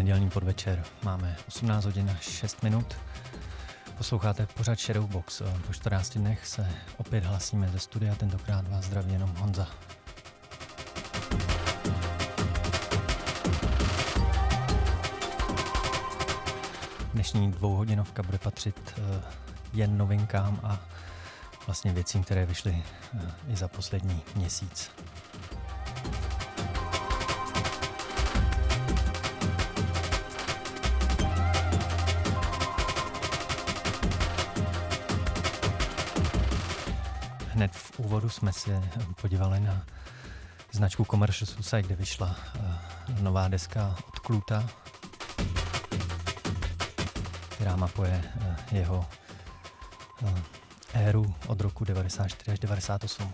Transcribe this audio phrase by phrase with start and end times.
[0.09, 0.85] nedělní podvečer.
[1.03, 2.97] Máme 18 hodin 6 minut.
[3.99, 5.43] Posloucháte pořad Shadowbox.
[5.67, 9.69] Po 14 dnech se opět hlasíme ze studia, tentokrát vás zdraví jenom Honza.
[17.15, 19.23] Dnešní dvouhodinovka bude patřit eh,
[19.73, 20.79] jen novinkám a
[21.67, 22.83] vlastně věcím, které vyšly
[23.15, 24.91] eh, i za poslední měsíc.
[38.19, 38.83] Úvodu jsme se
[39.21, 39.87] podívali na
[40.73, 44.69] značku Commercial Suicide, kde vyšla uh, nová deska od Kluta,
[47.49, 49.07] která mapuje uh, jeho
[50.23, 50.39] uh,
[50.93, 53.33] éru od roku 94 až 98.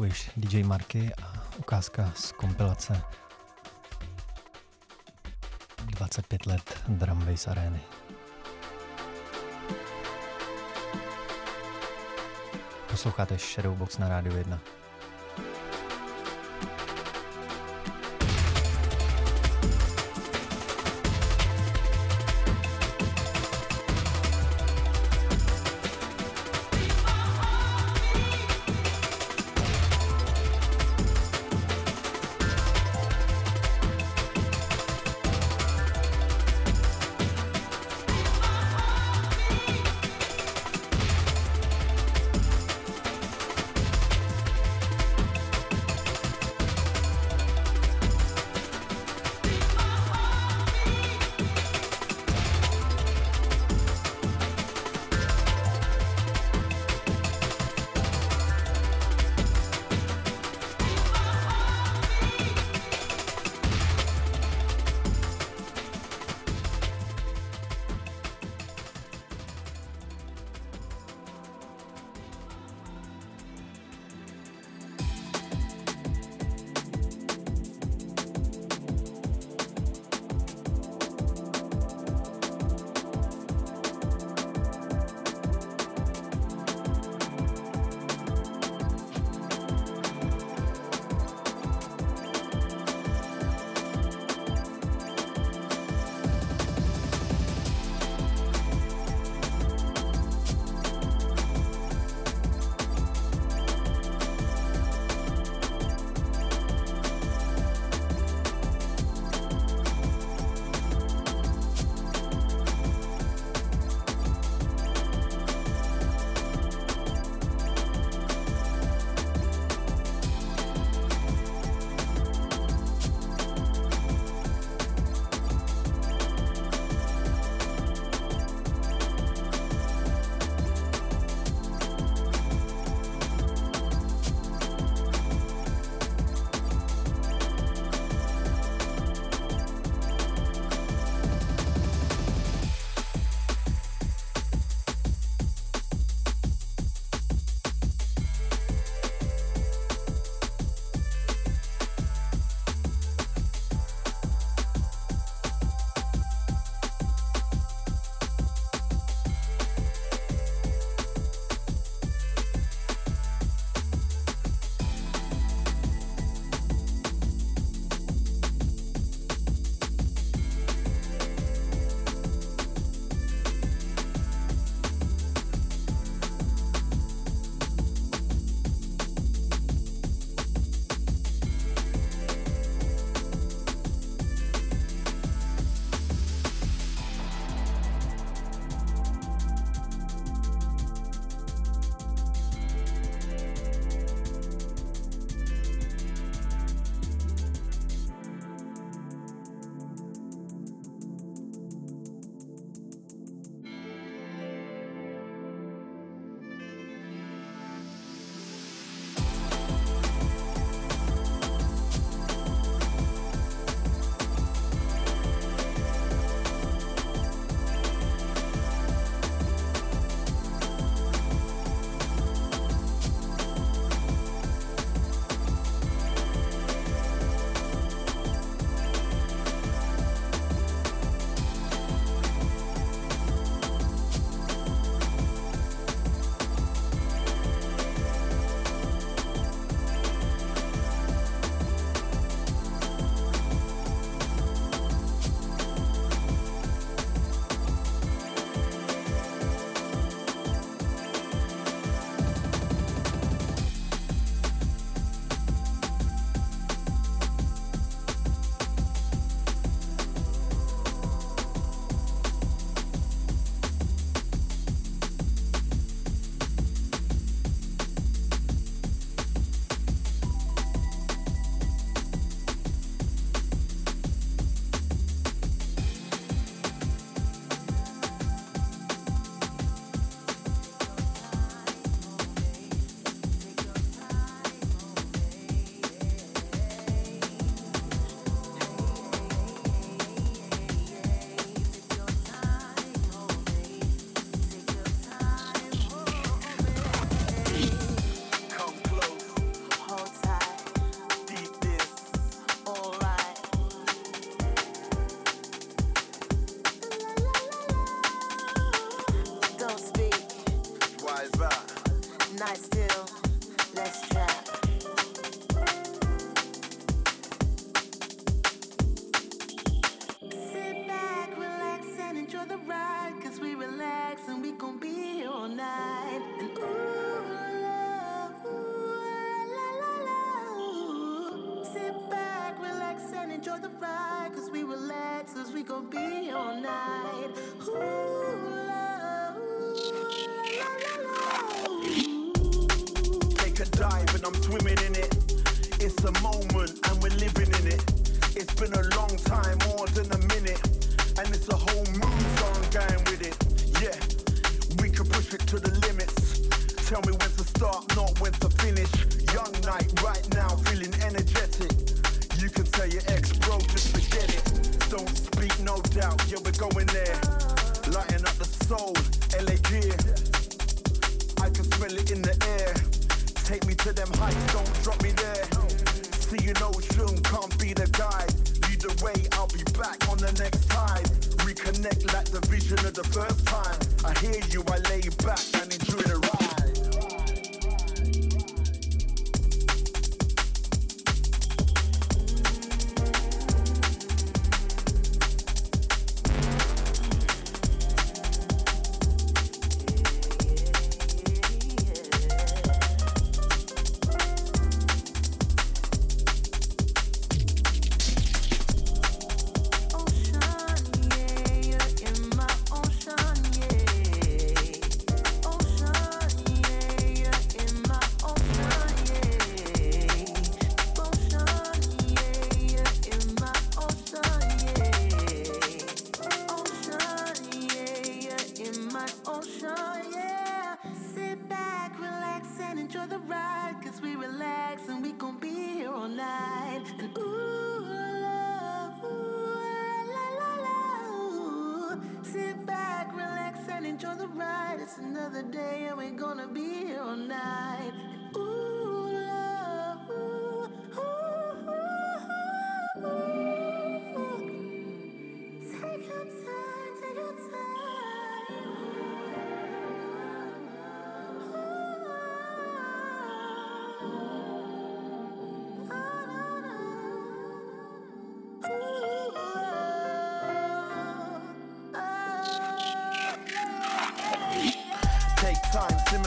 [0.00, 3.02] Již DJ Marky a ukázka z kompilace
[5.86, 7.80] 25 let Drum Bass Areny.
[12.90, 14.60] Posloucháte Shadowbox na Rádiu 1.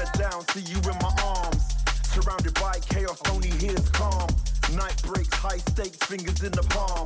[0.06, 1.64] head down, see you in my arms.
[2.04, 4.28] Surrounded by chaos, only hears calm.
[4.74, 7.06] Night breaks, high stakes, fingers in the palm.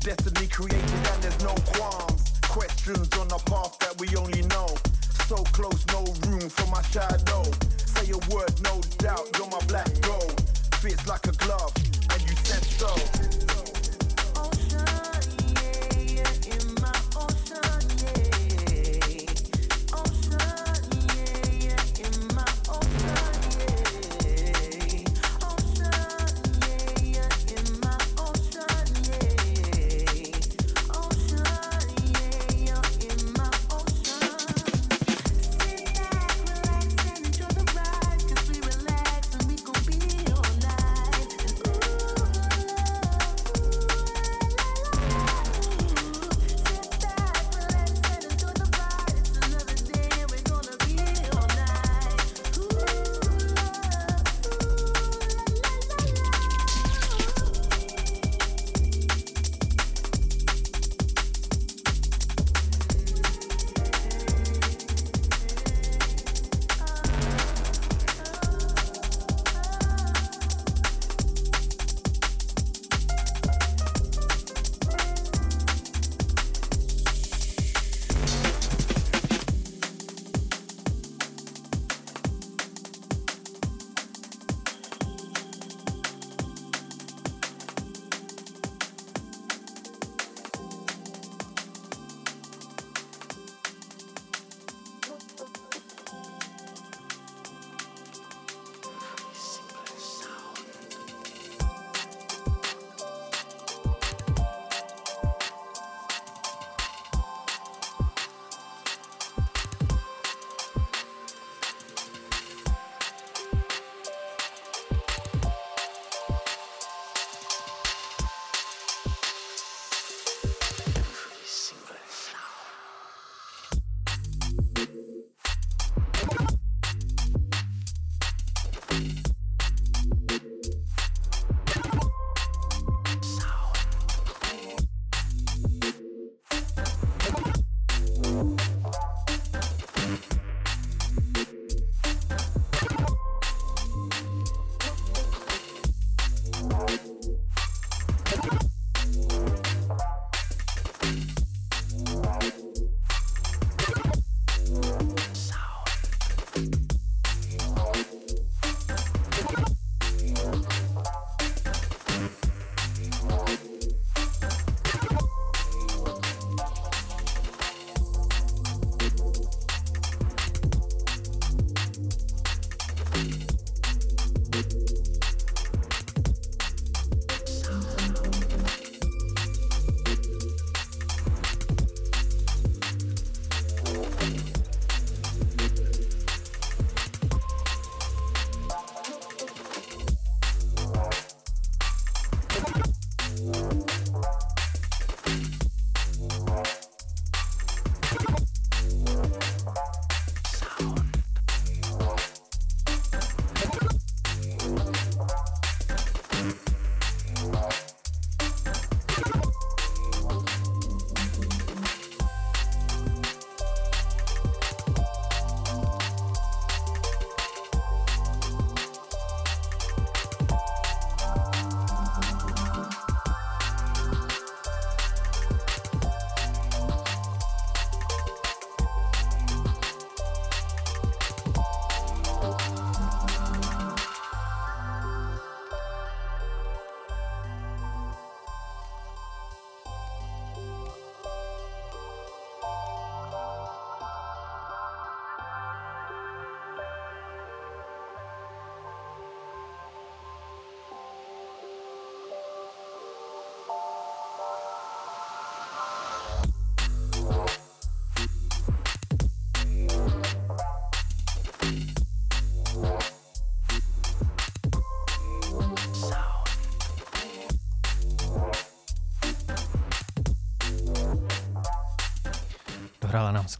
[0.00, 2.32] Destiny created and there's no qualms.
[2.42, 4.61] Questions on the path that we only know.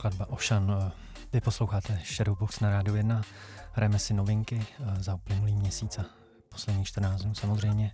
[0.02, 0.92] Skladba Ocean.
[1.32, 3.22] Vy posloucháte Shadowbox na Rádiu 1.
[3.72, 6.04] Hrajeme si novinky eh, za uplynulý měsíc a
[6.48, 7.92] poslední 14 dnů samozřejmě.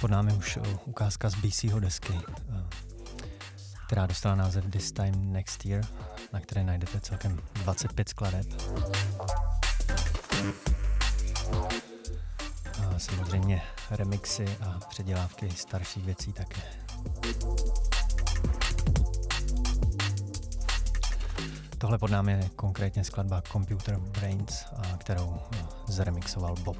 [0.00, 2.64] Pod námi už eh, ukázka z BCho desky, eh,
[3.86, 5.84] která dostala název This Time Next Year,
[6.32, 8.46] na které najdete celkem 25 skladeb.
[12.78, 16.62] A samozřejmě remixy a předělávky starších věcí také.
[21.84, 24.64] Tohle pod námi je konkrétně skladba Computer Brains,
[24.98, 26.76] kterou no, zremixoval Bob.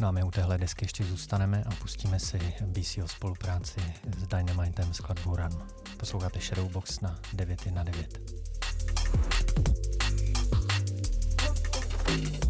[0.00, 3.80] No a my u téhle desky ještě zůstaneme a pustíme si BCO spolupráci
[4.18, 5.66] s Dynamitem skladbu Run.
[5.96, 8.25] Posloucháte Shadowbox na 9 na 9.
[12.06, 12.45] speed.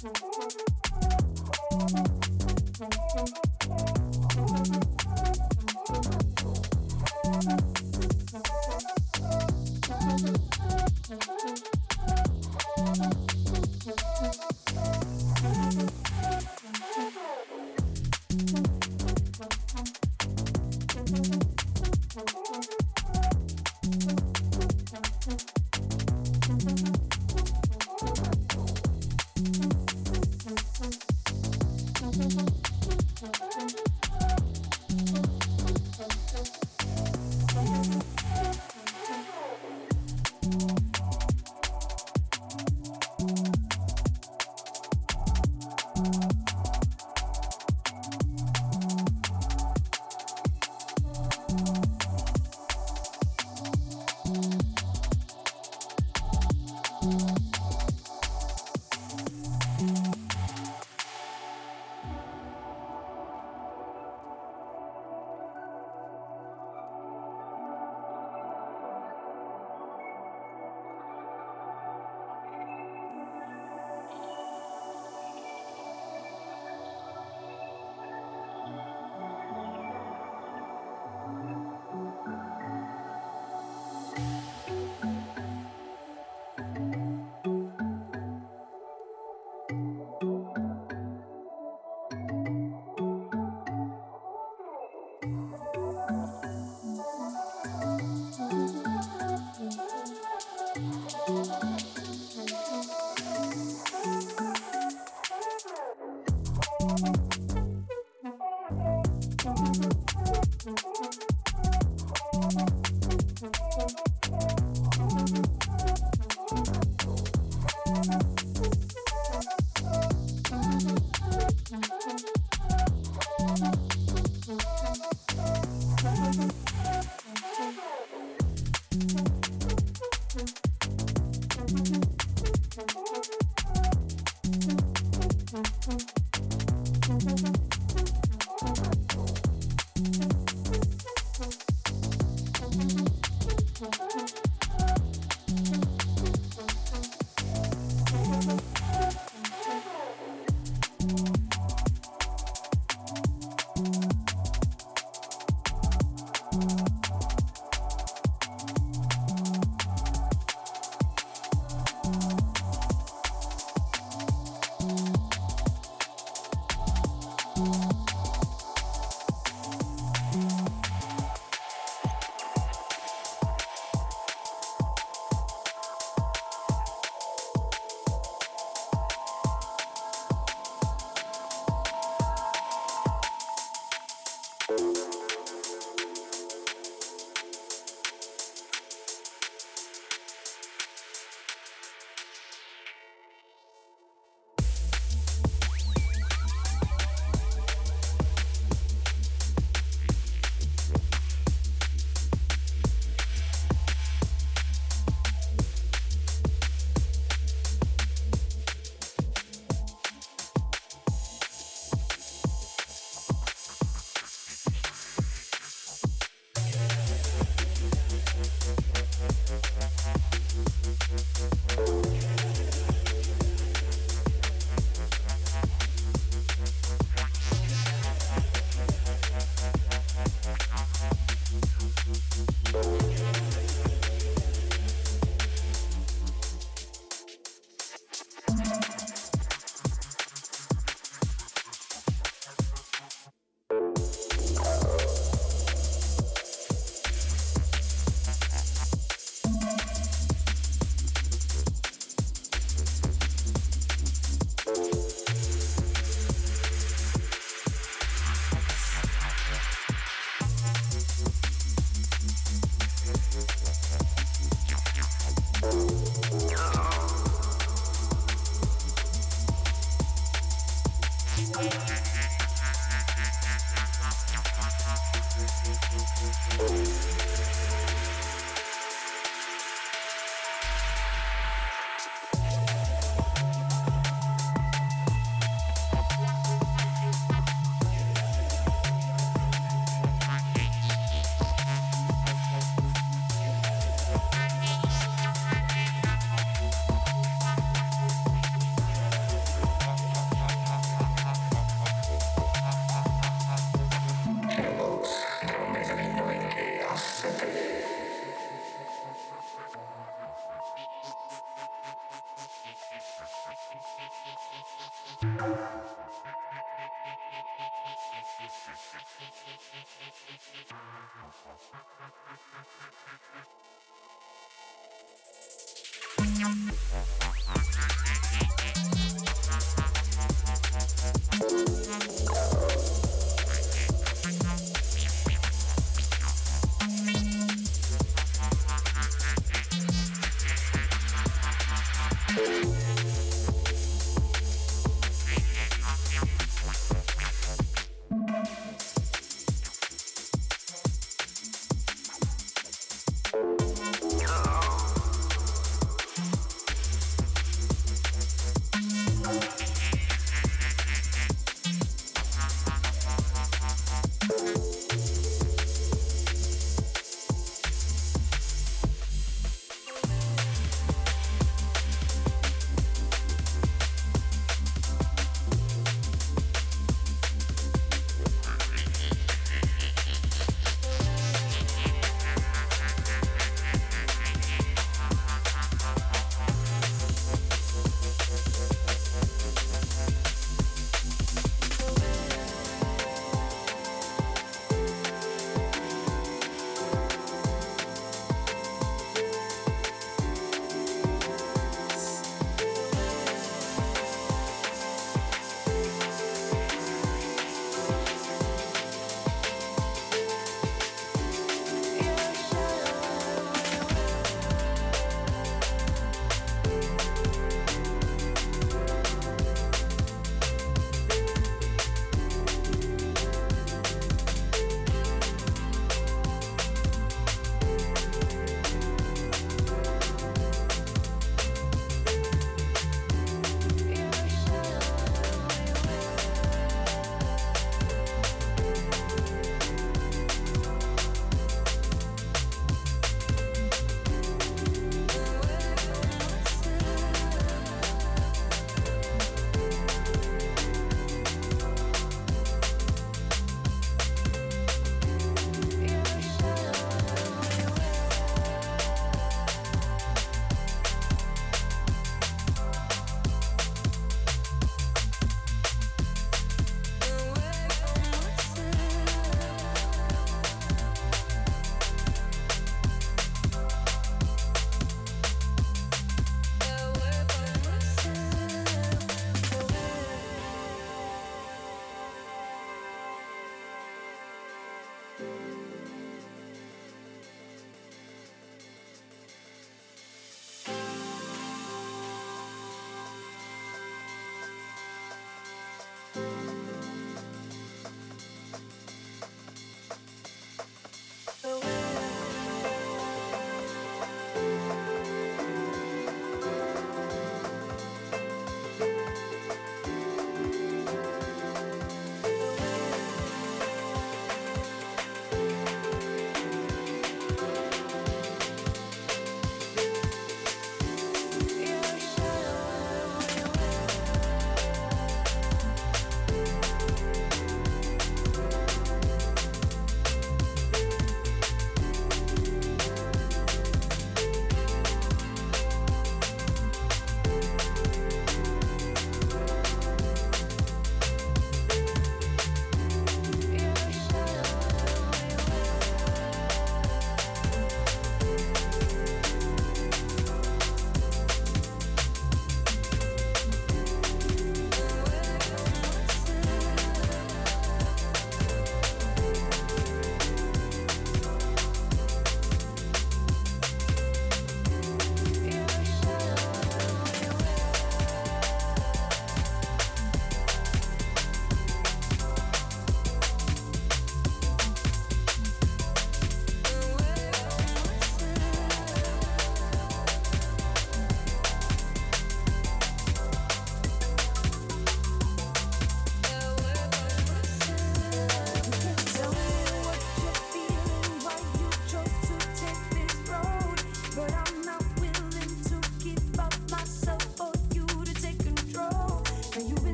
[0.00, 0.37] Mm-hmm.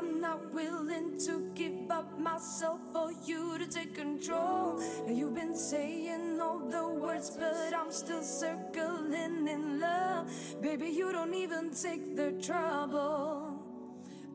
[0.00, 4.82] I'm not willing to give up myself for you to take control.
[5.06, 10.32] You've been saying all the words, but I'm still circling in love.
[10.62, 13.58] Baby, you don't even take the trouble.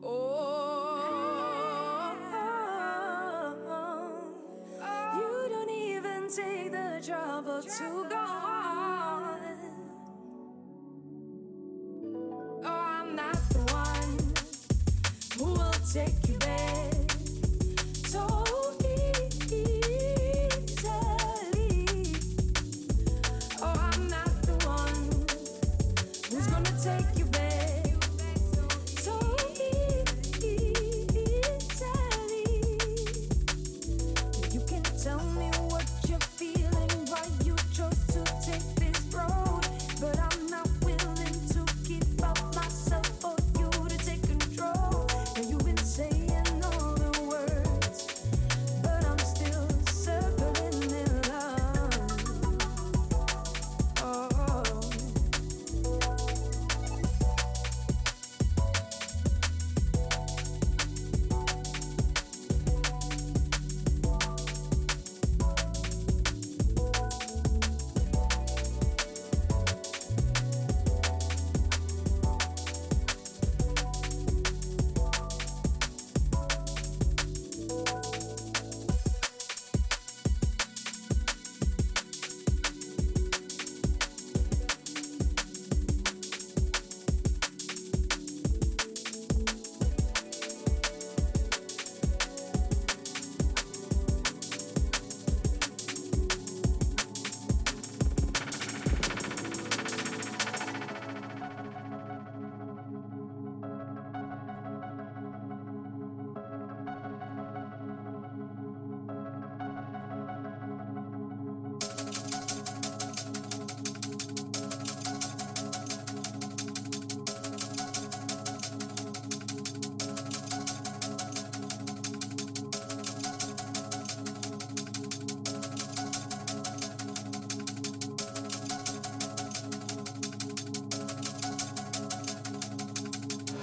[0.04, 0.54] Oh,
[5.18, 8.95] you don't even take the trouble to go on.
[15.92, 16.25] Take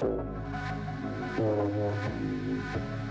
[0.03, 0.17] Thank
[1.37, 3.02] you.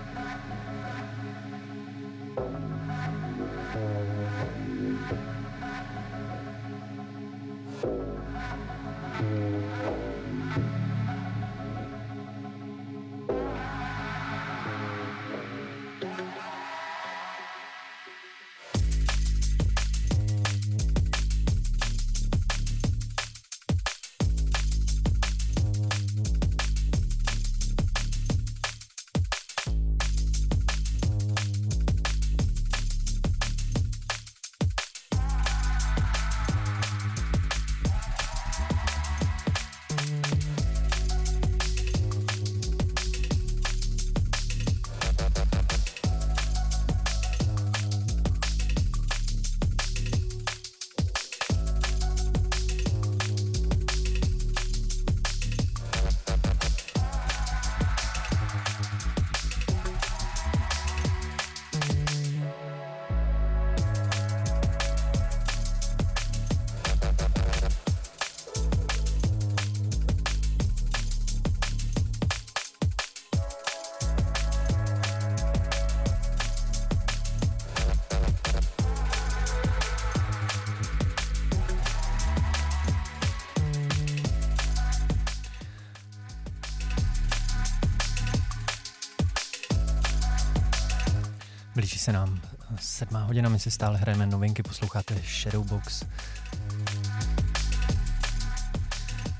[92.03, 92.39] Se nám
[92.79, 96.03] sedmá hodina, my si stále hrajeme novinky, posloucháte Shadowbox.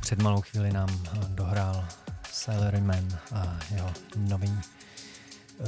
[0.02, 1.86] Před malou chvíli nám eh, dohrál
[2.32, 5.68] Salaryman a jeho nový uh,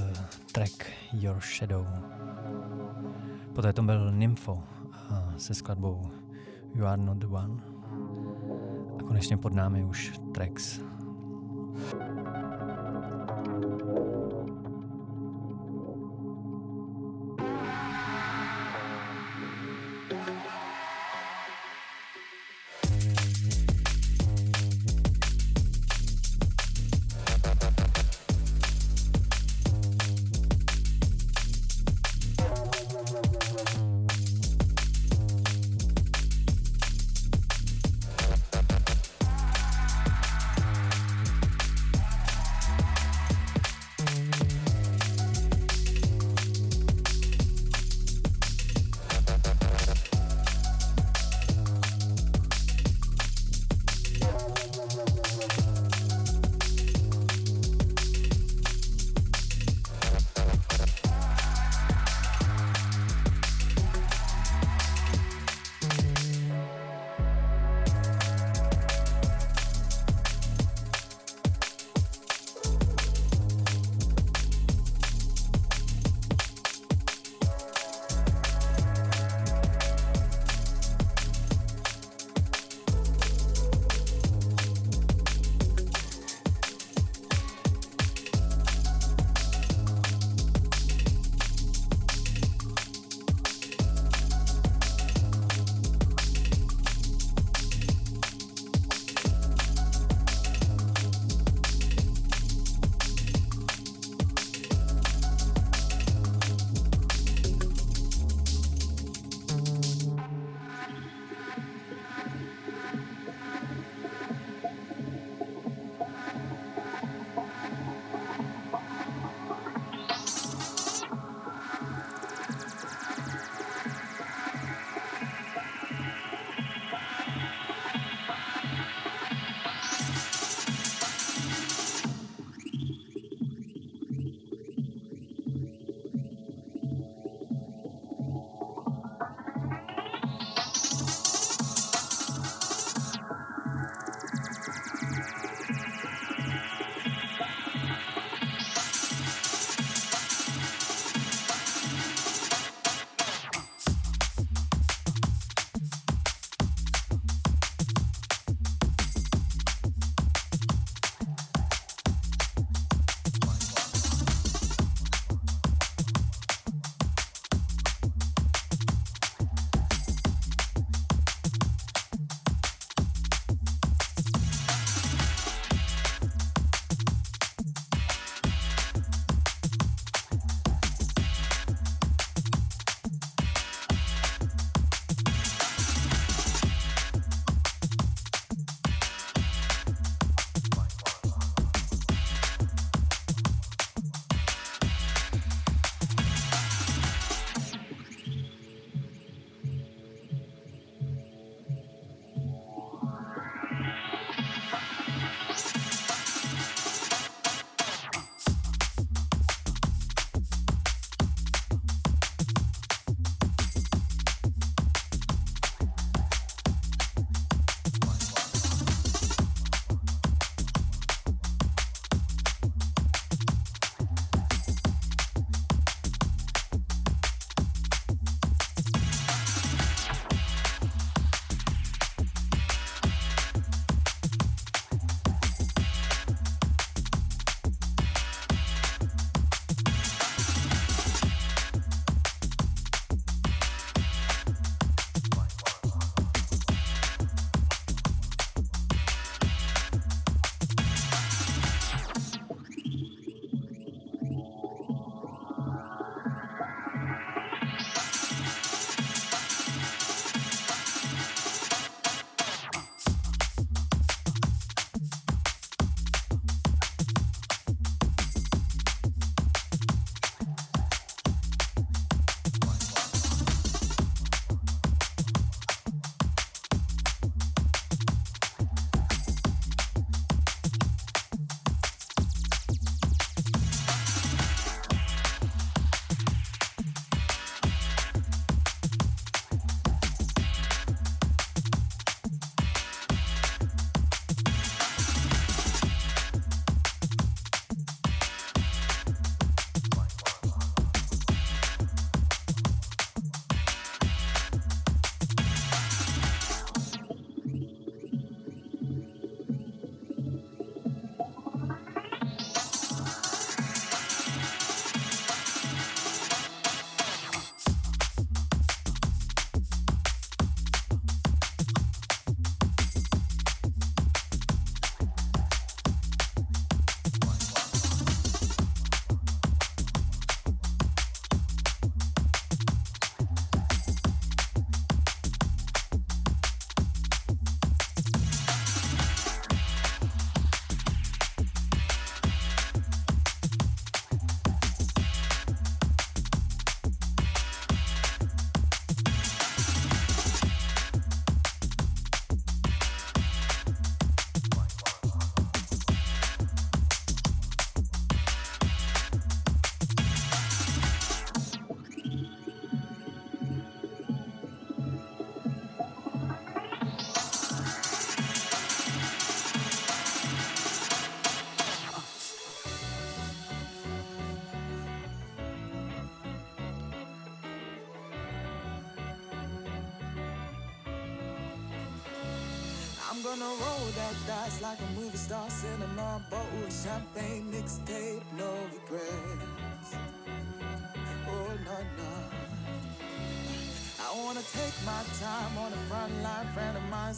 [0.52, 1.88] track Your Shadow.
[3.56, 6.12] Poté to byl Nympho uh, se skladbou
[6.76, 7.64] You Are Not The One.
[9.00, 10.80] A konečně pod námi už Trax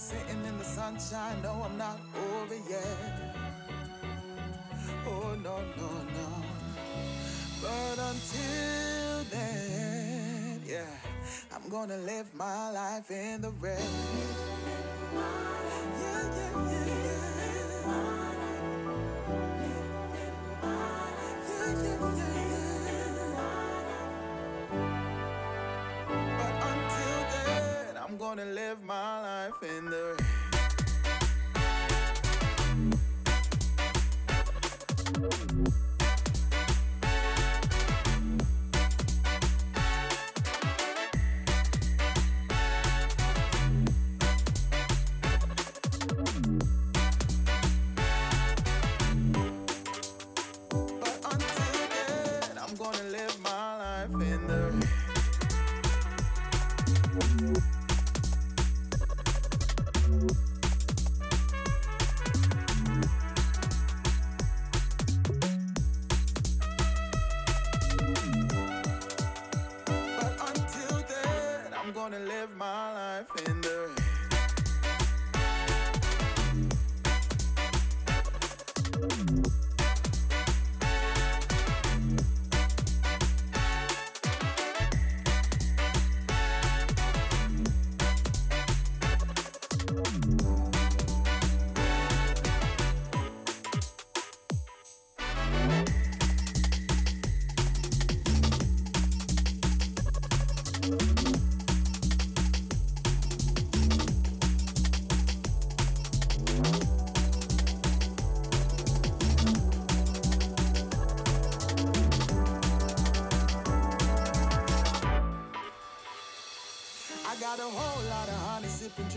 [0.07, 1.41] sitting in the sunshine.
[1.43, 3.35] No, I'm not over yet.
[5.05, 6.29] Oh no no no.
[7.61, 10.95] But until then, yeah,
[11.53, 13.81] I'm gonna live my life in the red.
[15.13, 15.21] Yeah,
[16.01, 16.29] yeah,
[16.71, 17.16] yeah, yeah.
[29.63, 30.06] in the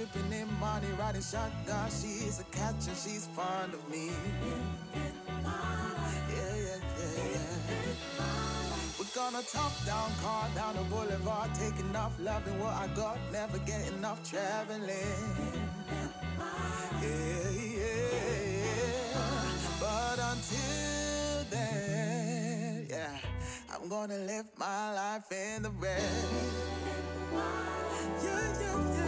[0.00, 1.90] dripping in money, riding shotgun.
[1.90, 4.10] She's a catcher, she's fond of me.
[6.30, 7.58] Yeah, yeah, yeah.
[8.98, 13.58] We're gonna top down, car down the boulevard, take enough loving what I got, never
[13.58, 14.88] get enough traveling.
[17.02, 18.22] Yeah, yeah.
[19.80, 23.18] But until then, yeah,
[23.70, 26.00] I'm gonna live my life in the red.
[28.22, 28.99] Yeah, yeah, yeah.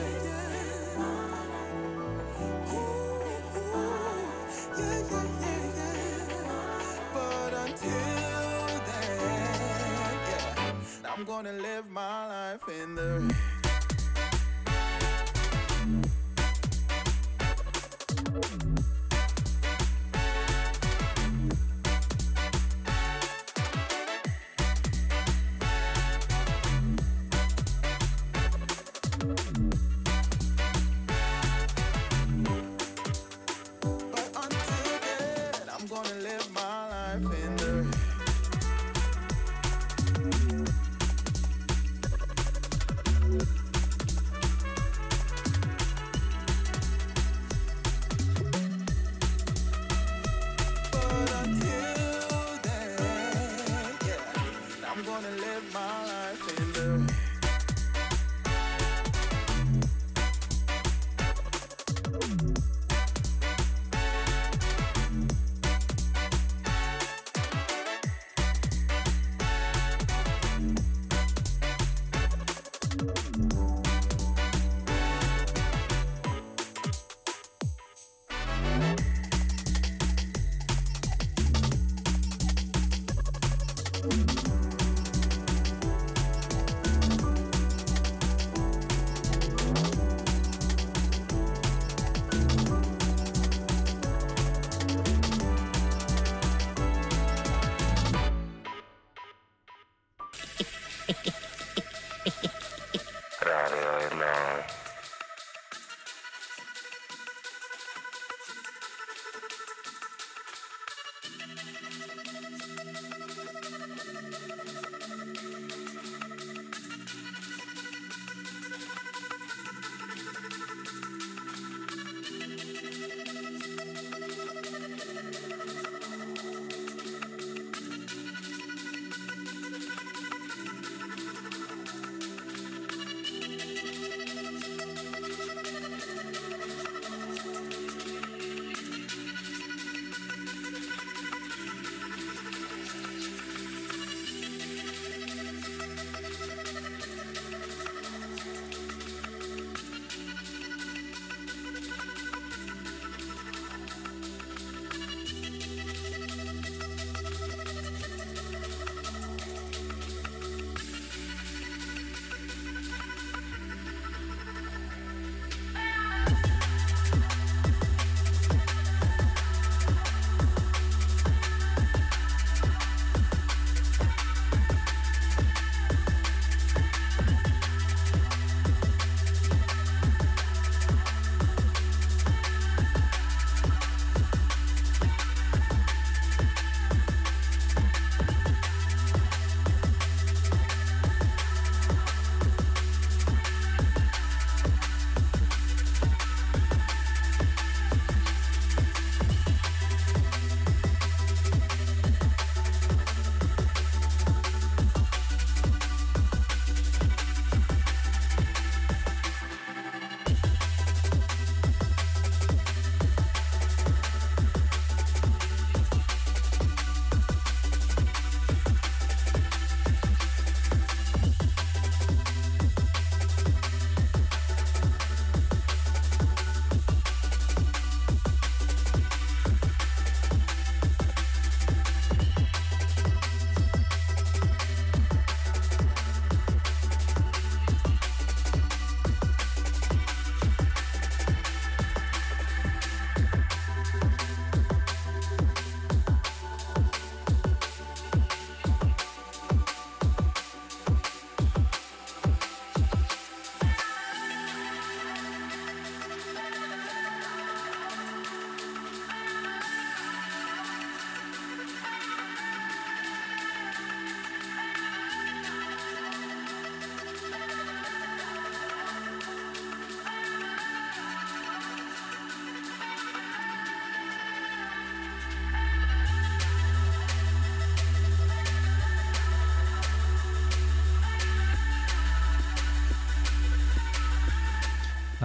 [11.22, 13.51] I'm gonna live my life in the.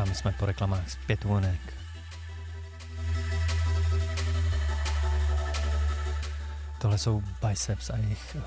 [0.02, 1.60] A my jsme po reklamách z pětůnek.
[6.82, 8.44] Tohle jsou Biceps a jejich uh,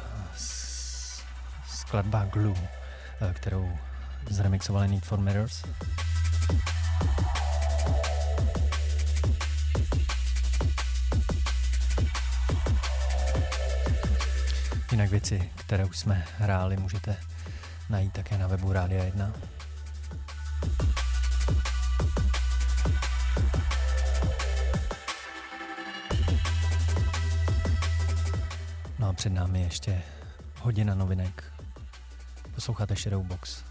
[1.66, 3.78] skladba Glue, uh, kterou
[4.30, 5.64] zremixovali Need for Mirrors.
[14.90, 17.16] Jinak věci, které už jsme hráli, můžete
[17.88, 19.32] najít také na webu Rádia 1.
[30.70, 31.52] hodina novinek.
[32.54, 33.62] Posloucháte Shadowbox.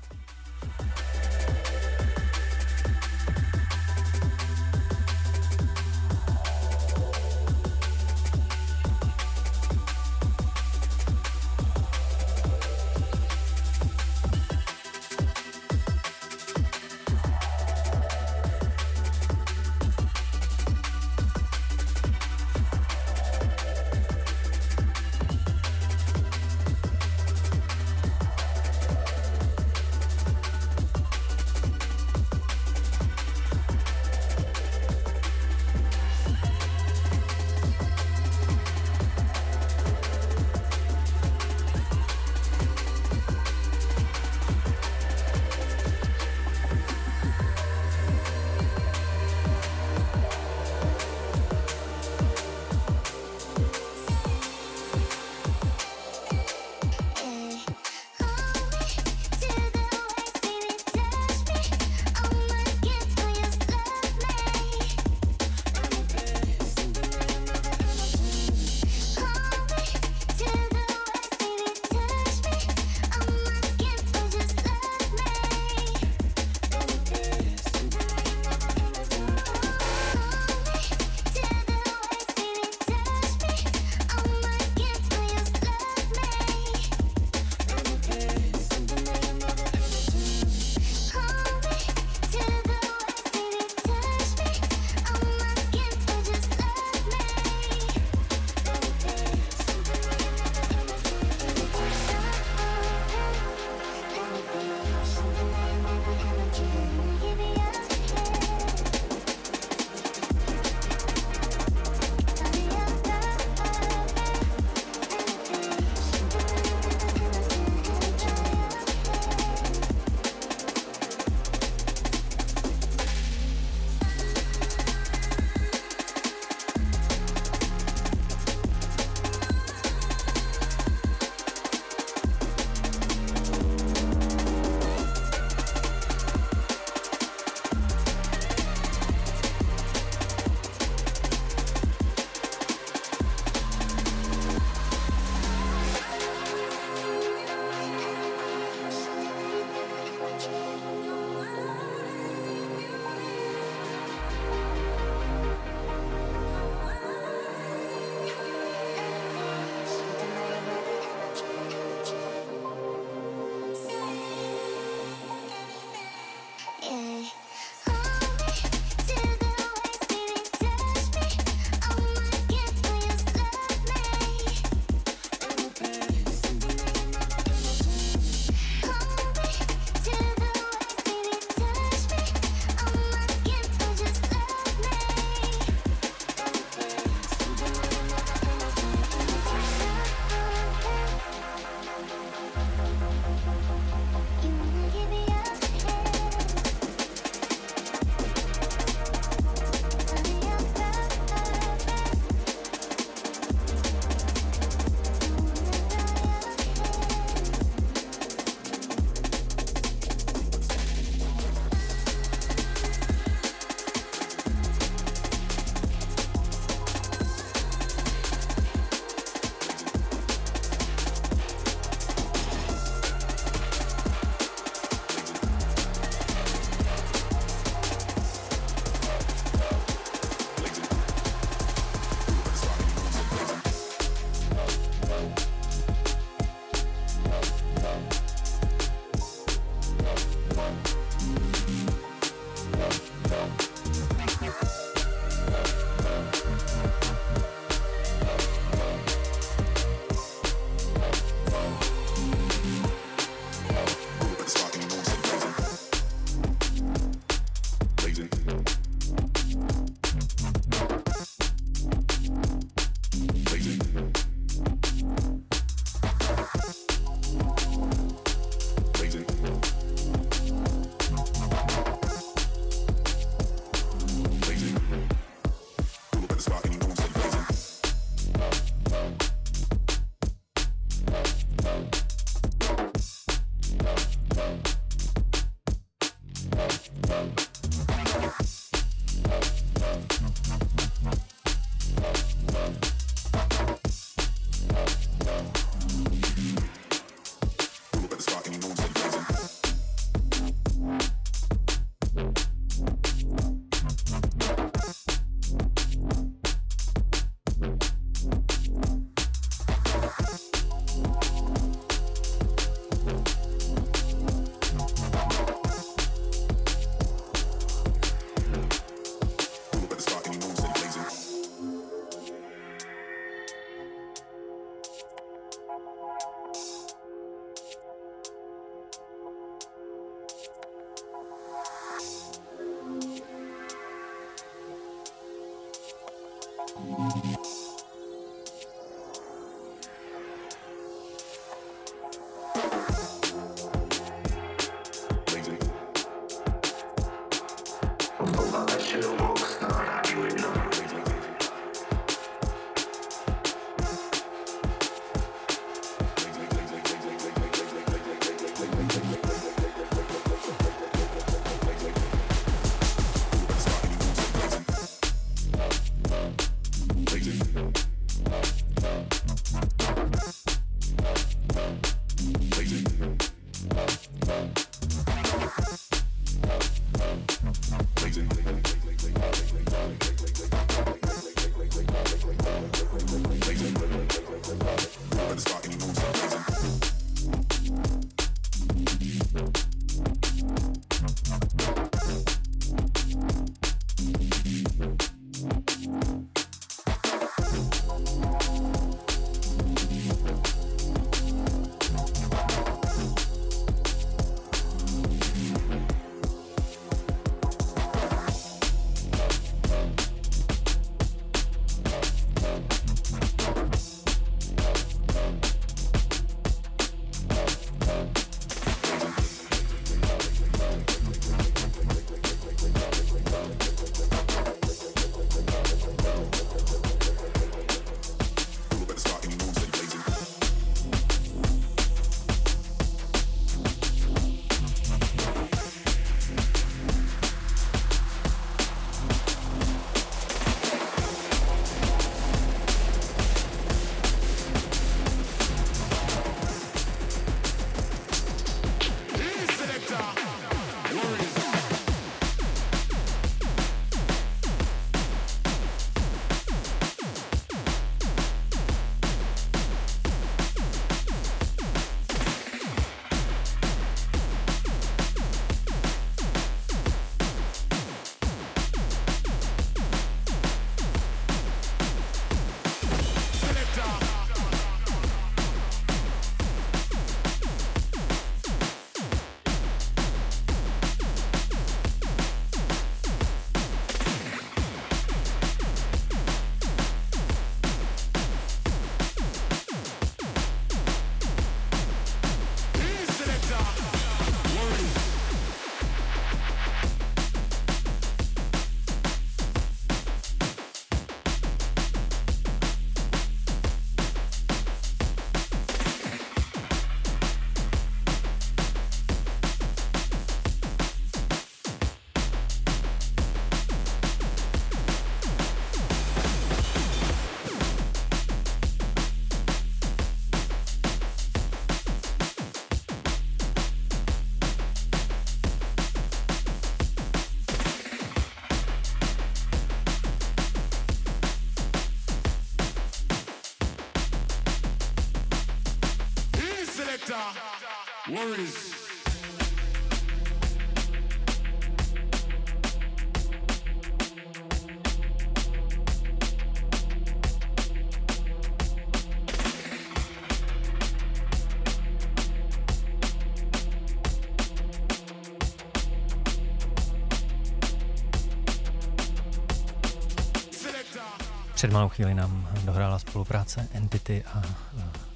[561.60, 564.42] Před malou chvíli nám dohrála spolupráce Entity a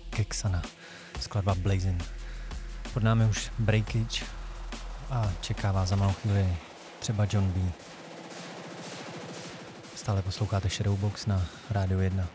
[0.09, 0.61] Kexana,
[1.19, 2.03] skladba Blazing.
[2.93, 4.25] Pod námi už Breakage
[5.09, 6.57] a čeká vás za malou chvíli
[6.99, 7.71] třeba John B.
[9.95, 12.27] Stále posloucháte Shadowbox na Rádiu 1.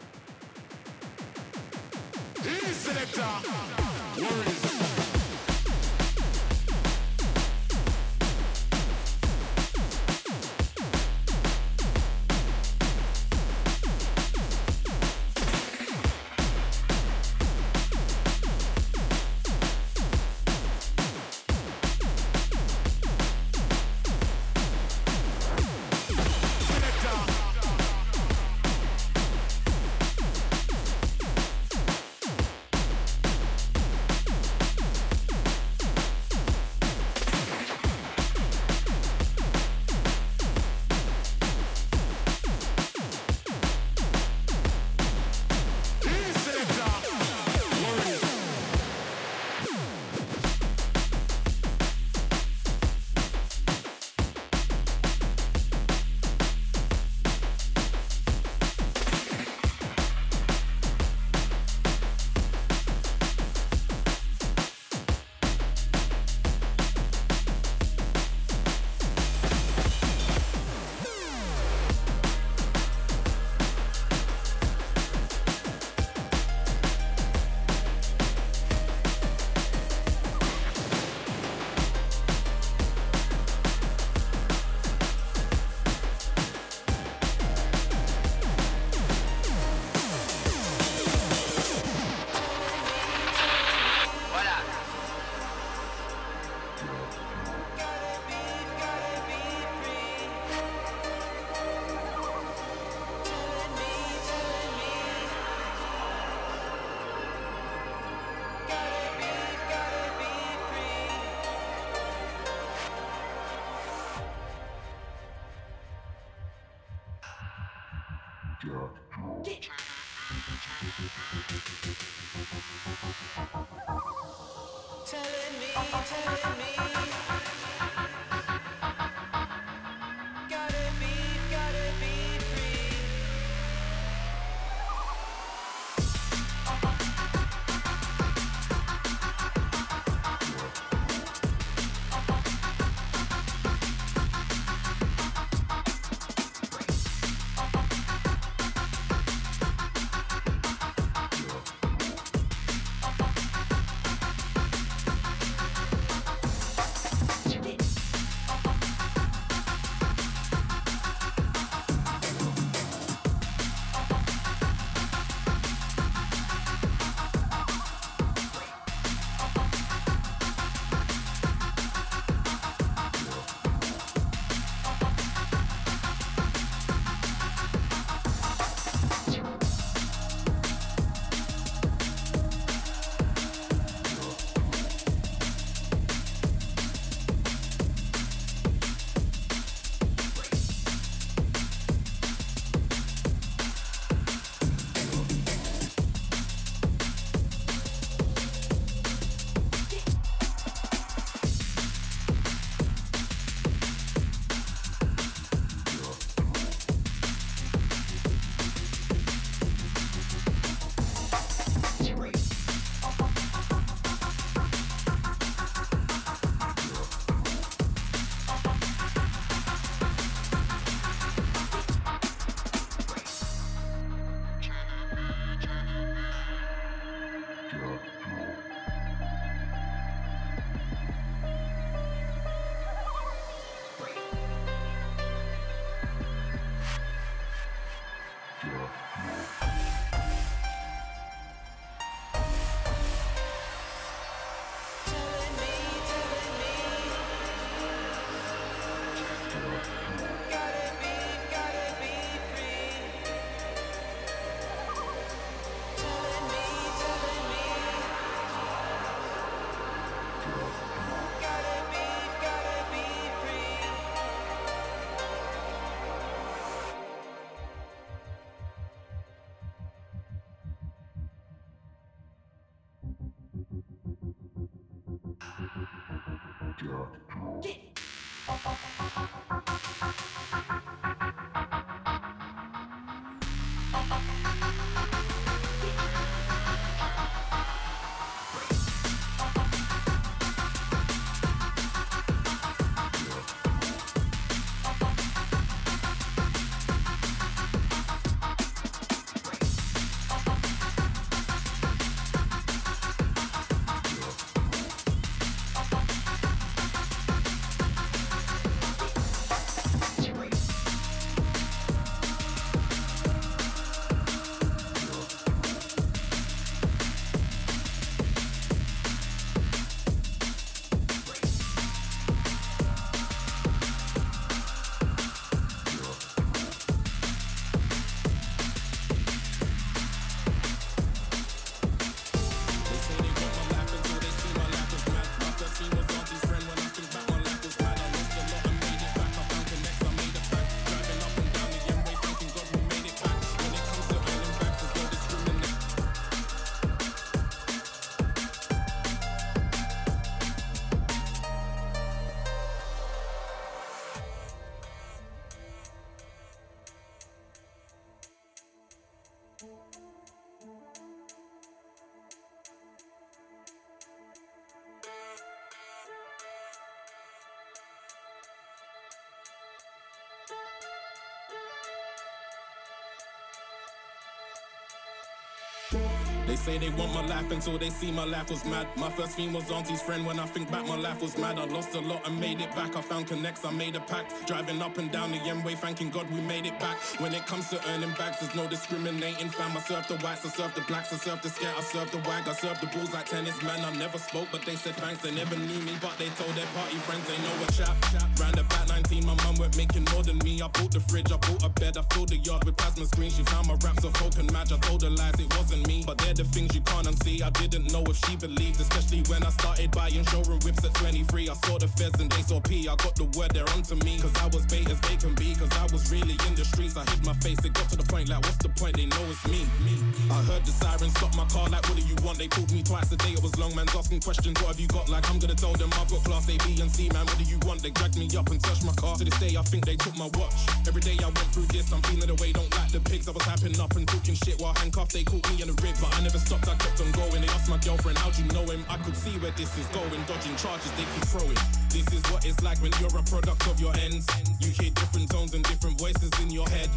[376.49, 378.87] They say they want my life until they see my life was mad.
[378.97, 380.25] My first theme was auntie's friend.
[380.25, 381.59] When I think back, my life was mad.
[381.59, 382.97] I lost a lot and made it back.
[382.97, 384.47] I found connects, I made a pact.
[384.47, 386.97] Driving up and down the M-way, thanking God we made it back.
[387.21, 389.51] When it comes to earning bags, there's no discriminating.
[389.51, 392.11] Fam, I serve the whites, I serve the blacks, I serve the scat, I serve
[392.13, 393.61] the wag, I serve the bulls like tennis.
[393.63, 395.21] Man, I never spoke, but they said thanks.
[395.21, 397.93] They never knew me, but they told their party friends they know a chap.
[398.41, 400.63] Round about 19, my mum went making more than me.
[400.63, 403.37] I bought the fridge, I bought a bed, I filled the yard with plasma screens.
[403.37, 404.73] She found my raps of folk and match.
[404.73, 406.05] I told her lies, it wasn't me.
[406.07, 407.43] But they're the things you can't unsee.
[407.43, 411.51] I didn't know if she believed, especially when I started buying showroom whips at 23.
[411.51, 412.87] I saw the feds and they saw P.
[412.87, 414.23] I got the word they're onto me.
[414.23, 415.59] Cause I was bait as they can be.
[415.59, 416.97] Cause I was really in the streets.
[416.97, 418.95] I hid my face, it got to the point like, what's the point?
[418.95, 419.67] They know it's me.
[419.83, 419.99] me.
[420.31, 422.39] I heard the sirens stop my car, like, what do you want?
[422.39, 423.35] They called me twice a day.
[423.35, 424.55] It was long, man's asking questions.
[424.63, 425.11] What have you got?
[425.11, 427.27] Like, I'm gonna tell them I've got class A, B, and C, man.
[427.27, 427.83] What do you want?
[427.83, 429.19] They dragged me up and touched my car.
[429.19, 430.55] To this day, I think they took my watch.
[430.87, 433.27] Every day I went through this, I'm feeling the way, don't like the pigs.
[433.27, 435.19] I was hyping up and talking shit while handcuffed.
[435.19, 436.69] They caught me in the rib, but I never stopped.
[436.69, 437.41] I kept on going.
[437.41, 438.85] They asked my girlfriend, how'd you know him?
[438.89, 440.21] I could see where this is going.
[440.29, 441.57] Dodging charges, they keep throwing.
[441.89, 444.29] This is what it's like when you're a product of your ends.
[444.61, 446.91] You hear different tones and different voices in your head.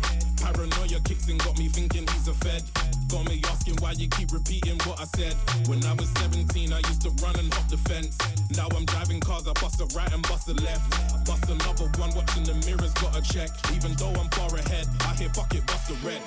[0.44, 2.64] Paranoia kicks in, got me thinking he's a fed.
[3.08, 5.36] Got me asking why you keep repeating what I said.
[5.68, 8.18] When I was 17, I used to run and hop the fence.
[8.52, 10.92] Now I'm driving cars, I bust a right and bust a left.
[11.26, 13.50] Bust another one, watching the mirrors, got a check.
[13.72, 16.22] Even though I'm far ahead, I hear fuck it, bust a red.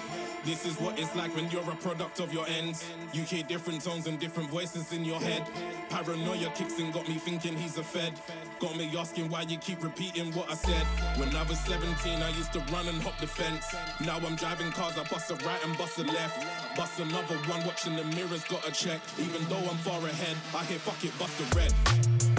[0.44, 2.84] This is what it's like when you're a product of your ends.
[3.14, 5.42] You hear different tones and different voices in your head.
[5.88, 8.12] Paranoia kicks in, got me thinking he's a fed.
[8.60, 10.84] Got me asking why you keep repeating what I said.
[11.16, 13.74] When I was 17, I used to run and hop the fence.
[14.04, 16.76] Now I'm driving cars, I bust a right and bust a left.
[16.76, 19.00] Bust another one, watching the mirrors, got a check.
[19.18, 22.33] Even though I'm far ahead, I hear fuck it, bust a red.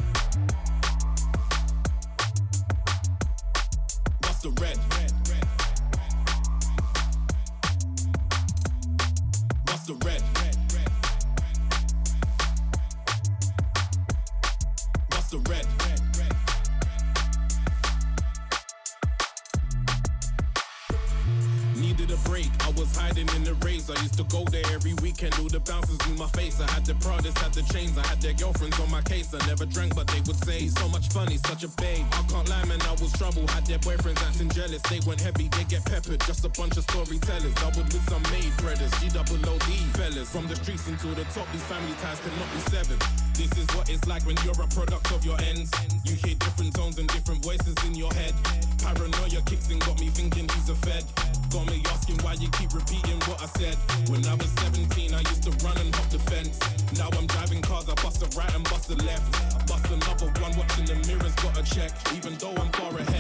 [9.86, 10.25] the red.
[24.06, 26.62] Used to go there every weekend, all the bouncers in my face.
[26.62, 29.34] I had the Pradas, had the chains, I had their girlfriends on my case.
[29.34, 32.06] I never drank, but they would say, so much funny, such a babe.
[32.14, 33.42] I can't lie, man, I was trouble.
[33.50, 36.22] Had their boyfriends acting jealous, they went heavy, they get peppered.
[36.30, 37.58] Just a bunch of storytellers.
[37.66, 40.30] I would with some made brothers, G double O D fellas.
[40.30, 43.02] From the streets into the top, these family ties cannot be severed.
[43.34, 45.74] This is what it's like when you're a product of your ends.
[46.06, 48.38] You hear different tones and different voices in your head.
[48.86, 51.04] Paranoia kicks in, got me thinking he's a fed.
[51.50, 53.78] Got me asking why you keep repeating what I said.
[54.10, 56.60] When I was 17, I used to run and hop the fence.
[56.98, 59.24] Now I'm driving cars, I bust a right and bust a left.
[59.56, 61.92] I bust another one, watching the mirrors, got a check.
[62.16, 63.15] Even though I'm far ahead,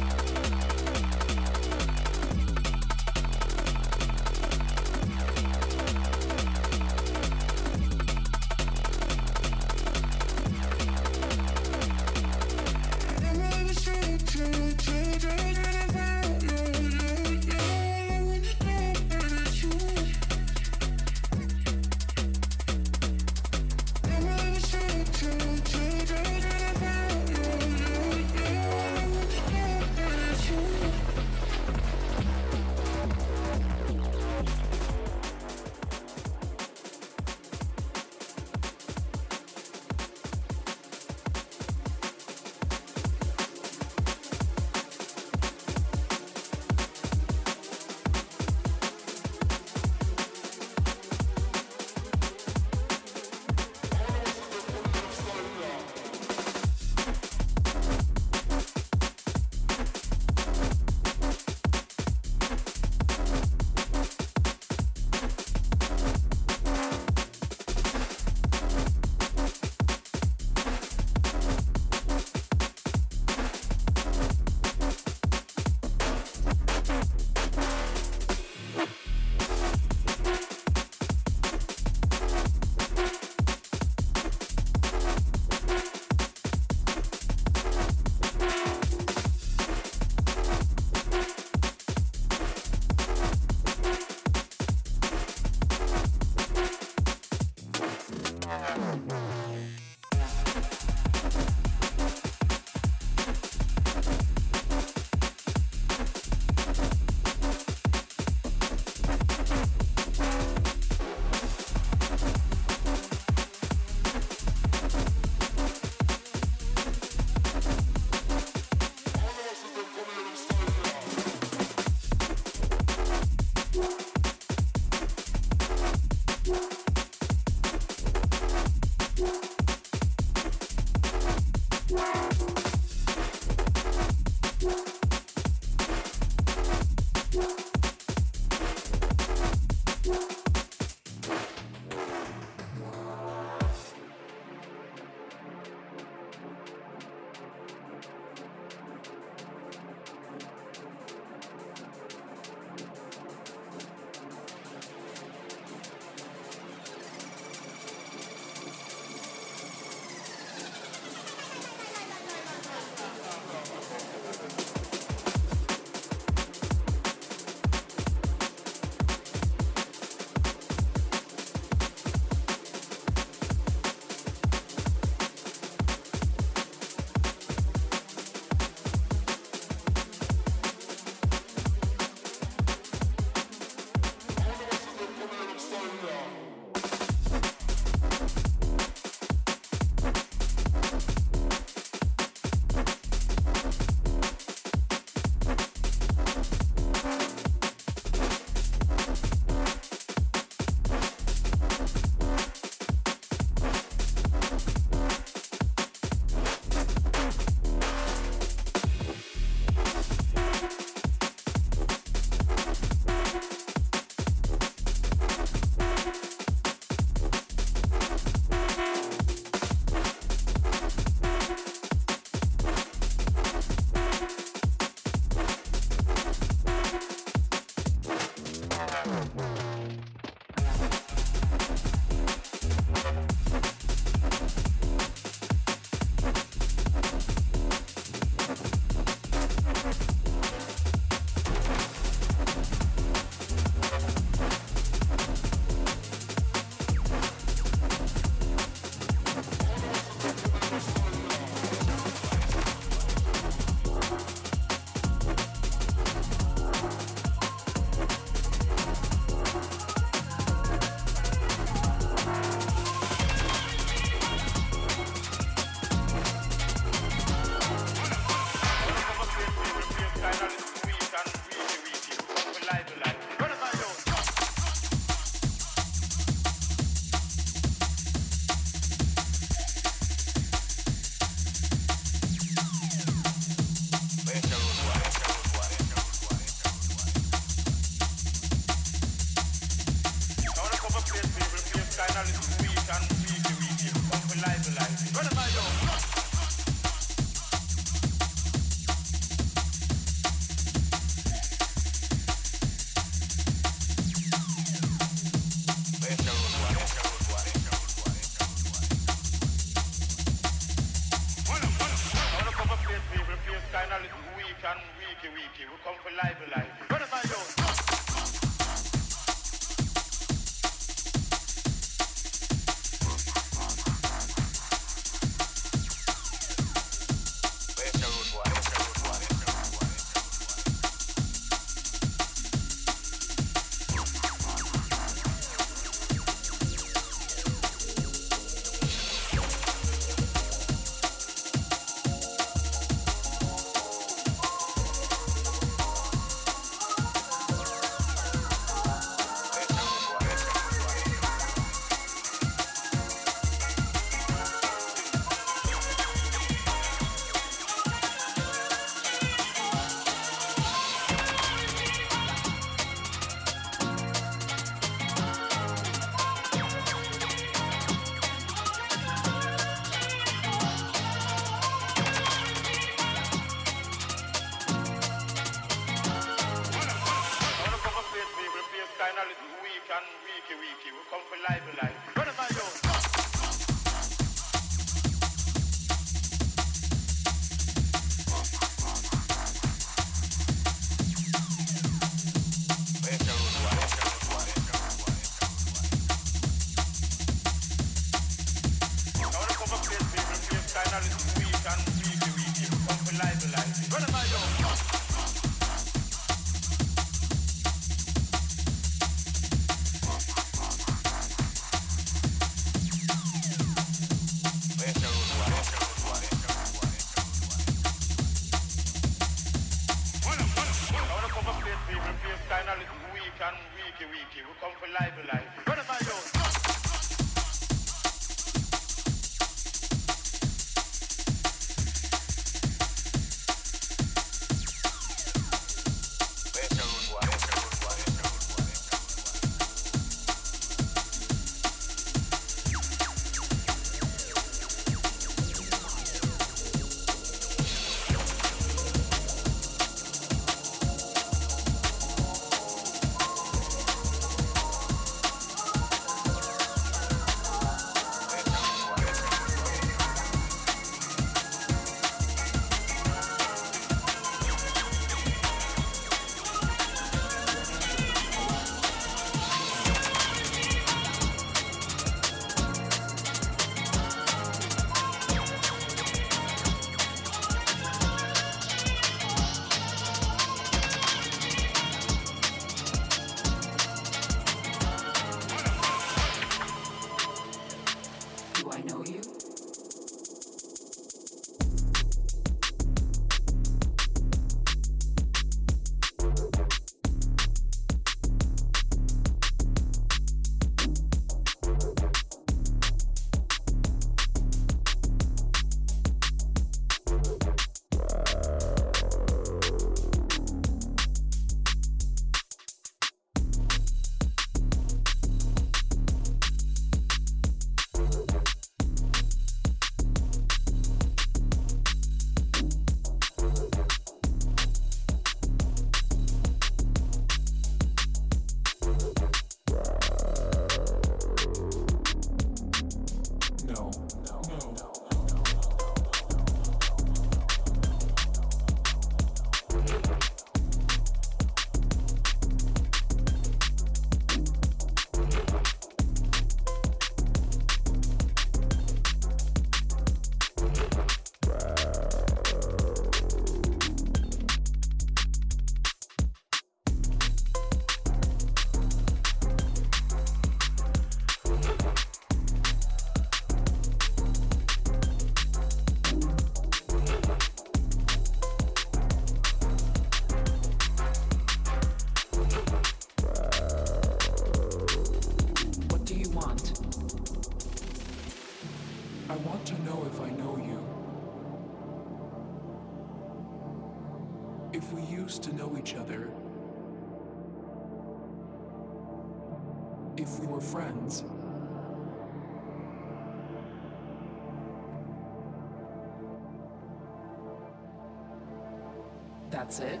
[599.56, 600.00] That's it?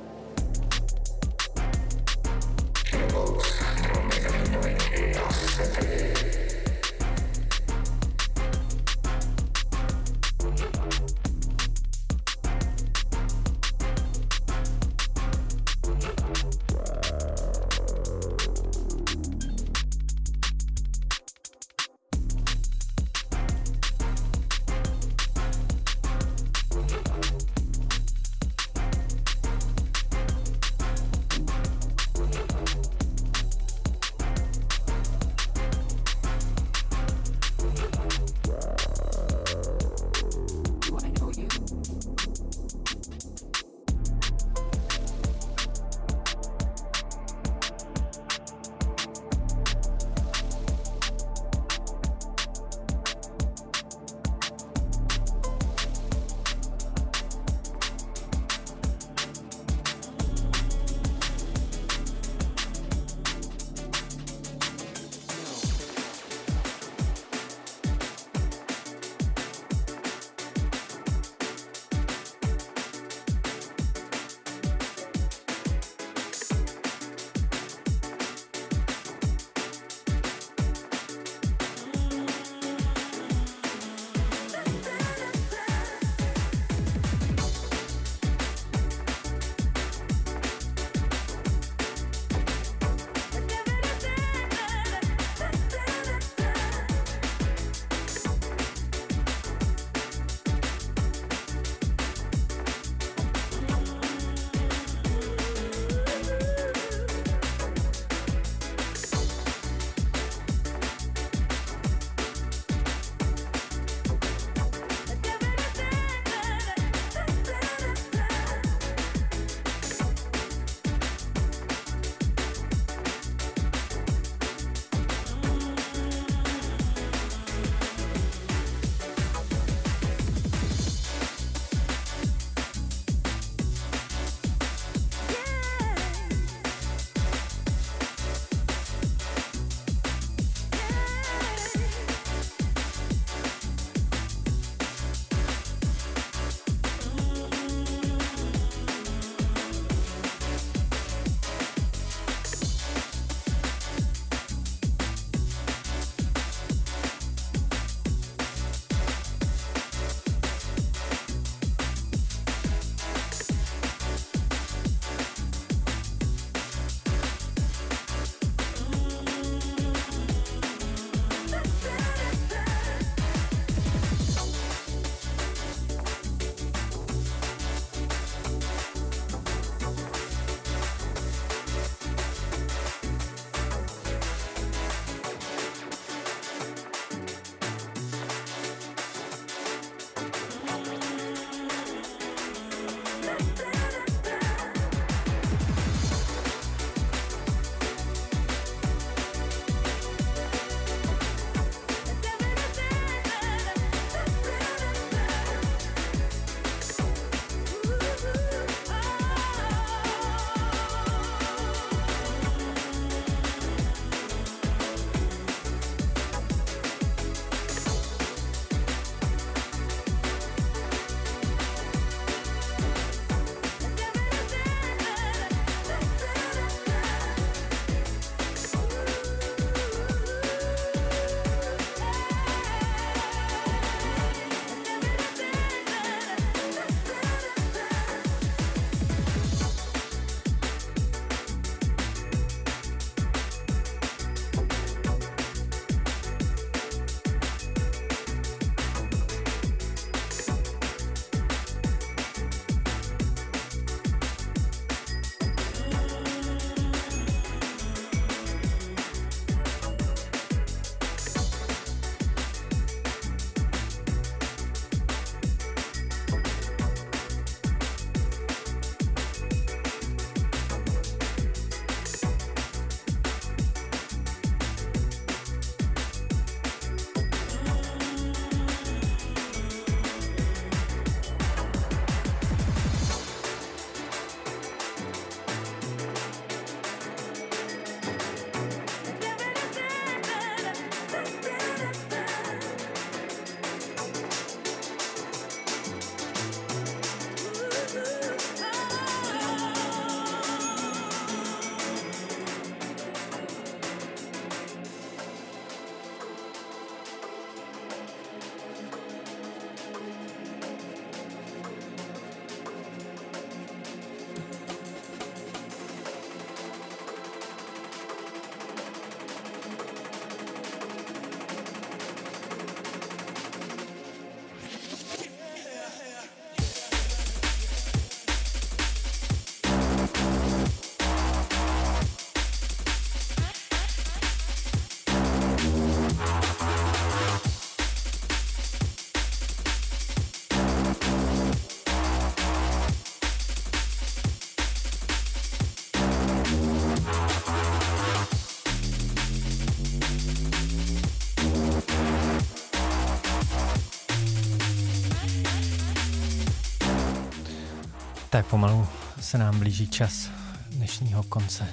[358.50, 358.86] Pomalu
[359.20, 360.30] se nám blíží čas
[360.70, 361.68] dnešního konce.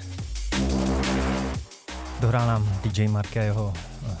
[2.20, 4.16] Dohrál nám DJ Mark a jeho eh,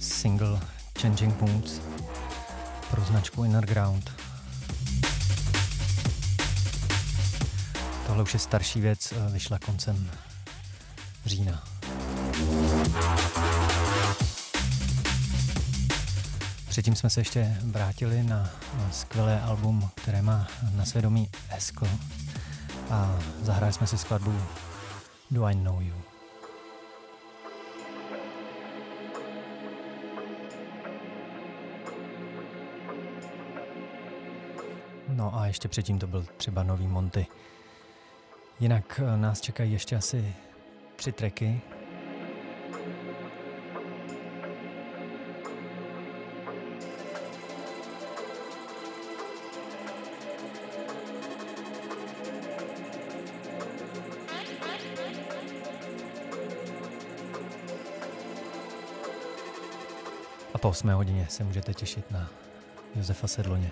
[0.00, 0.60] single
[1.00, 1.80] Changing Moods
[2.90, 4.12] pro značku Underground.
[8.06, 10.10] Tohle už je starší věc, eh, vyšla koncem
[11.26, 11.64] října.
[16.68, 18.50] Předtím jsme se ještě vrátili na
[18.90, 20.46] skvělé album, které má
[20.76, 21.88] na svědomí Eskl
[22.90, 24.40] a zahráli jsme si skladbu
[25.30, 25.94] Do I Know You.
[35.08, 37.26] No a ještě předtím to byl třeba nový Monty.
[38.60, 40.34] Jinak eh, nás čekají ještě asi
[40.96, 41.60] tři tracky.
[60.74, 62.30] 8 hodině se můžete těšit na
[62.96, 63.70] Josefa Sedloně.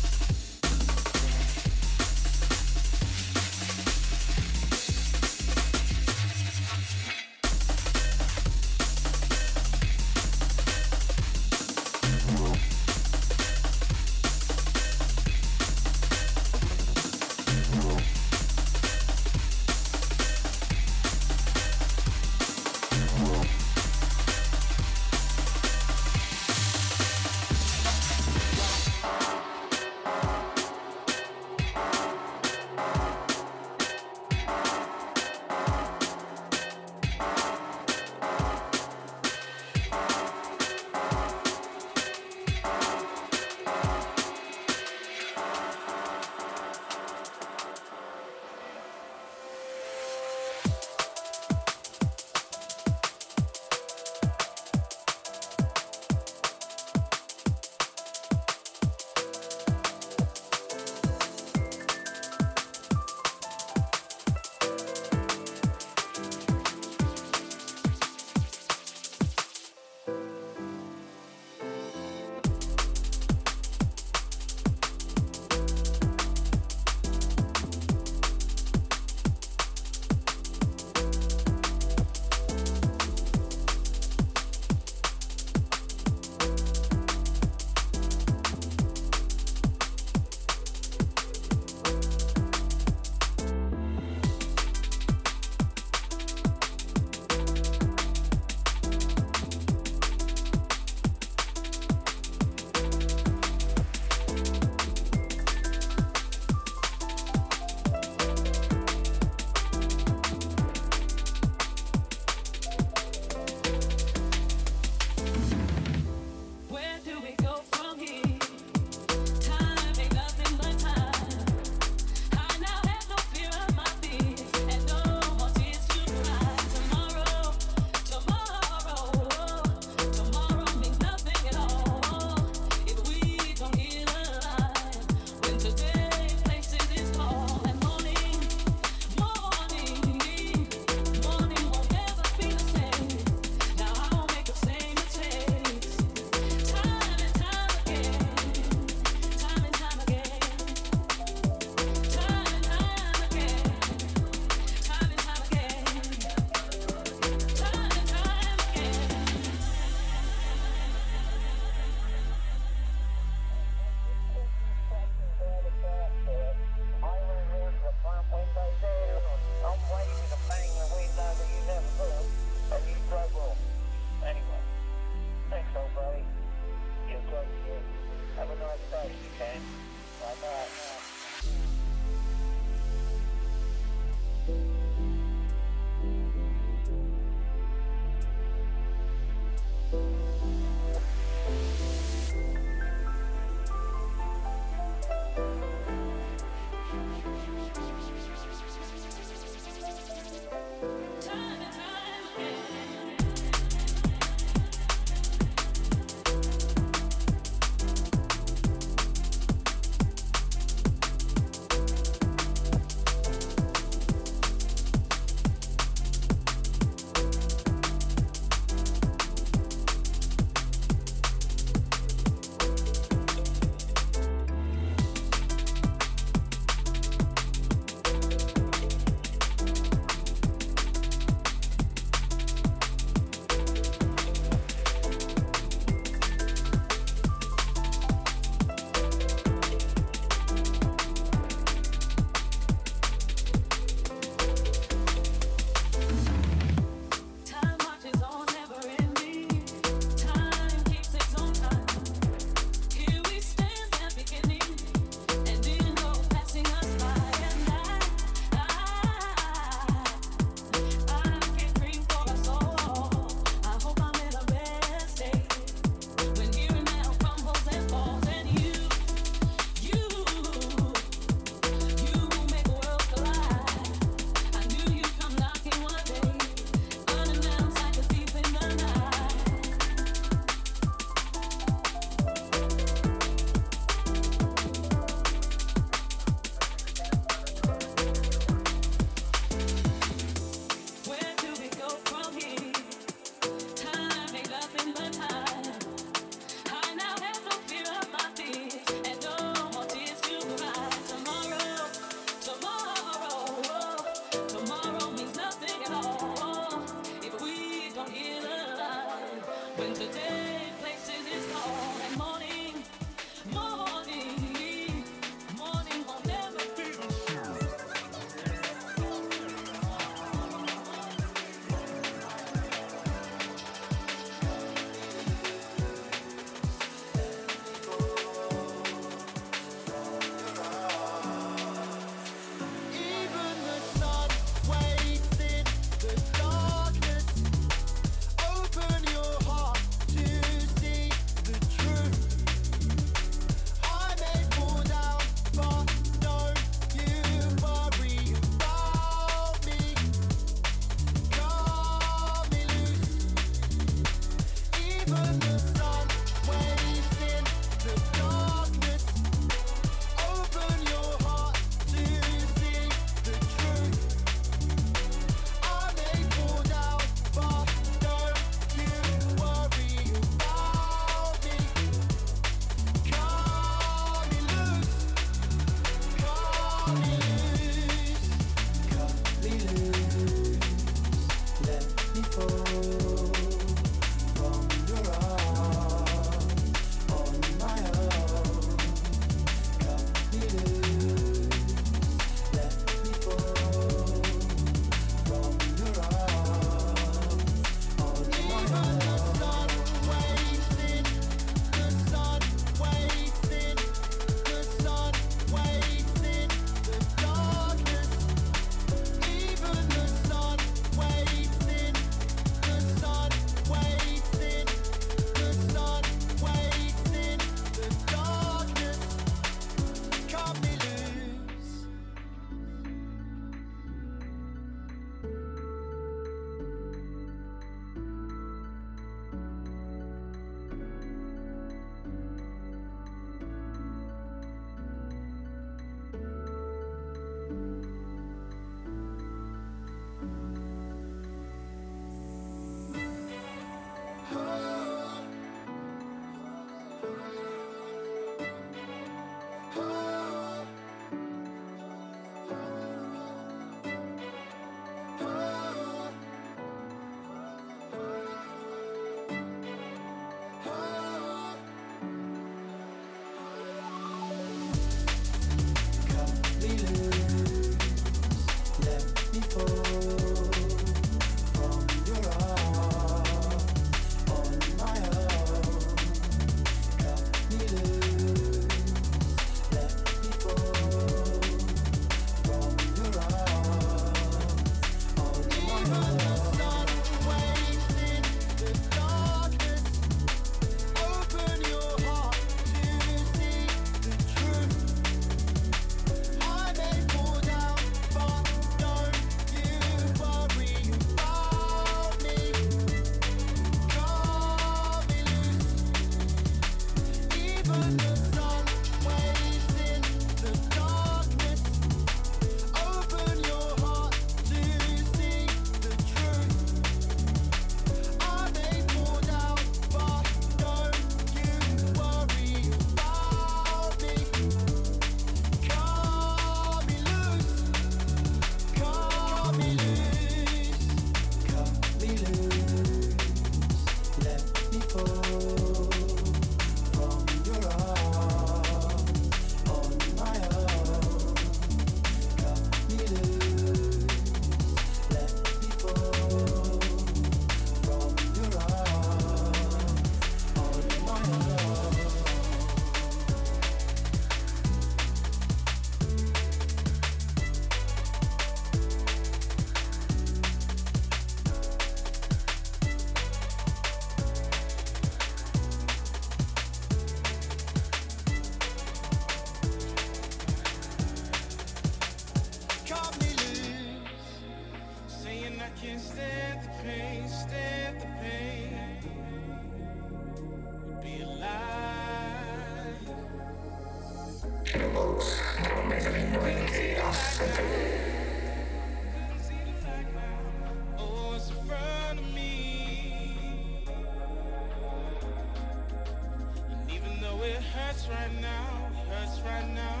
[598.26, 600.00] Right now, hurts right now.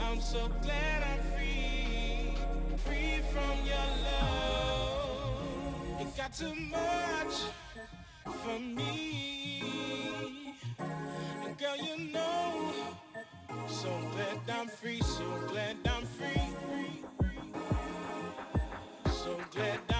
[0.00, 2.34] I'm so glad I'm free,
[2.84, 5.42] free from your love.
[6.00, 7.34] It got too much
[8.44, 10.54] for me.
[11.44, 12.72] And girl, you know,
[13.66, 16.52] so glad I'm free, so glad I'm free.
[19.24, 19.95] So glad I'm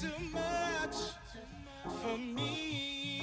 [0.00, 0.96] too much
[2.02, 3.20] for me.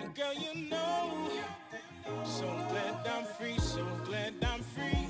[0.00, 1.28] And girl, you know,
[2.24, 5.08] so glad I'm free, so glad I'm free.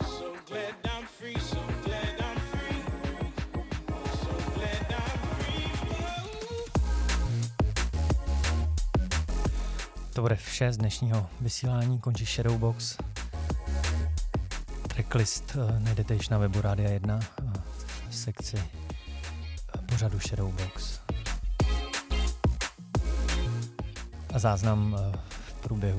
[0.00, 2.82] So glad I'm free, so glad I'm free.
[4.22, 5.70] So glad I'm free.
[10.12, 12.96] To bude vše z dnešního vysílání, končí Shadowbox.
[15.14, 17.52] Tracklist eh, najdete již na webu Rádia 1 eh,
[18.08, 21.00] v sekci eh, pořadu Shadowbox.
[24.34, 25.98] A záznam eh, v průběhu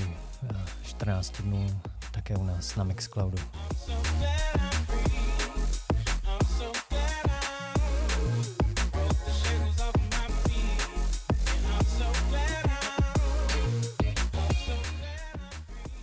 [0.49, 1.81] eh, 14 dnů
[2.11, 3.37] také u nás na Mixcloudu.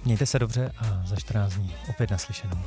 [0.05, 2.59] Mějte se dobře a za 14 dní opět naslyšenou.